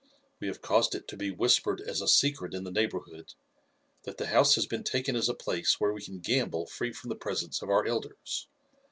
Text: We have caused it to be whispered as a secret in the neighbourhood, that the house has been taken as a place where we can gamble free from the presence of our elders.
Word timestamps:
We 0.39 0.47
have 0.47 0.63
caused 0.63 0.95
it 0.95 1.07
to 1.09 1.15
be 1.15 1.29
whispered 1.29 1.79
as 1.79 2.01
a 2.01 2.07
secret 2.07 2.55
in 2.55 2.63
the 2.63 2.71
neighbourhood, 2.71 3.35
that 4.01 4.17
the 4.17 4.25
house 4.25 4.55
has 4.55 4.65
been 4.65 4.83
taken 4.83 5.15
as 5.15 5.29
a 5.29 5.35
place 5.35 5.79
where 5.79 5.93
we 5.93 6.01
can 6.01 6.17
gamble 6.21 6.65
free 6.65 6.91
from 6.91 7.09
the 7.09 7.15
presence 7.15 7.61
of 7.61 7.69
our 7.69 7.85
elders. 7.85 8.47